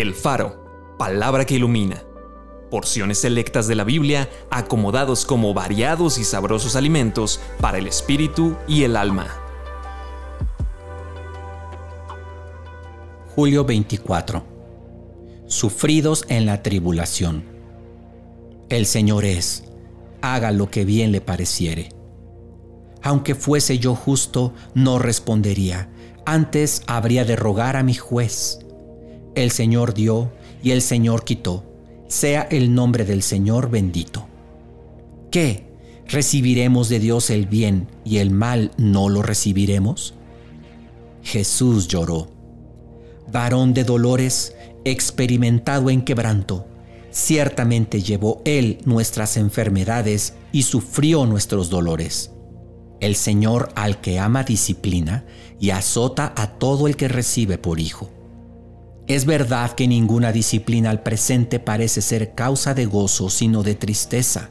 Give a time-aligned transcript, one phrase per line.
[0.00, 2.04] El Faro, palabra que ilumina.
[2.70, 8.84] Porciones selectas de la Biblia acomodados como variados y sabrosos alimentos para el espíritu y
[8.84, 9.26] el alma.
[13.34, 14.44] Julio 24.
[15.48, 17.42] Sufridos en la tribulación.
[18.68, 19.64] El Señor es,
[20.22, 21.88] haga lo que bien le pareciere.
[23.02, 25.90] Aunque fuese yo justo, no respondería,
[26.24, 28.60] antes habría de rogar a mi juez
[29.42, 31.64] el Señor dio y el Señor quitó.
[32.08, 34.26] Sea el nombre del Señor bendito.
[35.30, 35.68] ¿Qué?
[36.06, 40.14] ¿Recibiremos de Dios el bien y el mal no lo recibiremos?
[41.22, 42.30] Jesús lloró.
[43.30, 46.66] Varón de dolores, experimentado en quebranto,
[47.10, 52.32] ciertamente llevó Él nuestras enfermedades y sufrió nuestros dolores.
[53.00, 55.26] El Señor al que ama disciplina
[55.60, 58.17] y azota a todo el que recibe por hijo.
[59.08, 64.50] Es verdad que ninguna disciplina al presente parece ser causa de gozo, sino de tristeza,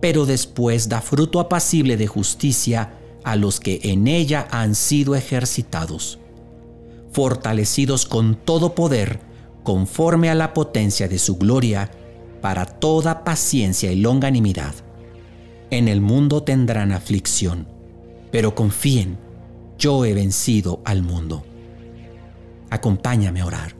[0.00, 6.18] pero después da fruto apacible de justicia a los que en ella han sido ejercitados,
[7.12, 9.20] fortalecidos con todo poder,
[9.62, 11.88] conforme a la potencia de su gloria,
[12.40, 14.74] para toda paciencia y longanimidad.
[15.70, 17.68] En el mundo tendrán aflicción,
[18.32, 19.16] pero confíen,
[19.78, 21.44] yo he vencido al mundo.
[22.70, 23.75] Acompáñame a orar.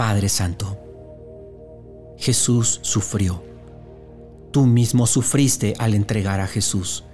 [0.00, 0.78] Padre Santo,
[2.16, 3.44] Jesús sufrió.
[4.50, 7.04] Tú mismo sufriste al entregar a Jesús.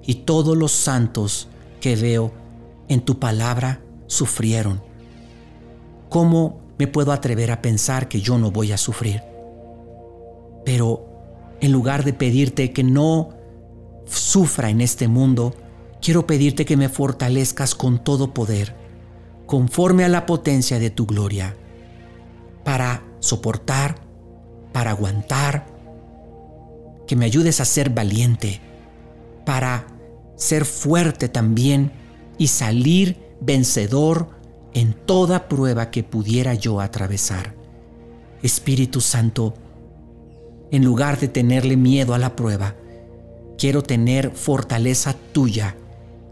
[0.00, 1.48] Y todos los santos
[1.80, 2.30] que veo
[2.86, 4.80] en tu palabra sufrieron.
[6.08, 9.20] ¿Cómo me puedo atrever a pensar que yo no voy a sufrir?
[10.64, 11.08] Pero
[11.60, 13.30] en lugar de pedirte que no
[14.06, 15.52] sufra en este mundo,
[16.00, 18.76] quiero pedirte que me fortalezcas con todo poder
[19.46, 21.56] conforme a la potencia de tu gloria,
[22.64, 23.96] para soportar,
[24.72, 25.66] para aguantar,
[27.06, 28.60] que me ayudes a ser valiente,
[29.44, 29.86] para
[30.36, 31.92] ser fuerte también
[32.38, 34.30] y salir vencedor
[34.72, 37.54] en toda prueba que pudiera yo atravesar.
[38.42, 39.54] Espíritu Santo,
[40.70, 42.74] en lugar de tenerle miedo a la prueba,
[43.56, 45.76] quiero tener fortaleza tuya,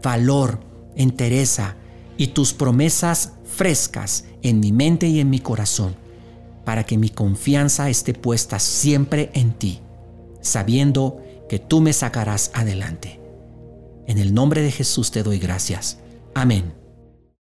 [0.01, 0.59] valor,
[0.95, 1.77] entereza,
[2.17, 5.95] y tus promesas frescas en mi mente y en mi corazón,
[6.63, 9.81] para que mi confianza esté puesta siempre en ti,
[10.41, 13.19] sabiendo que tú me sacarás adelante.
[14.07, 15.99] En el nombre de Jesús te doy gracias.
[16.33, 16.82] Amén.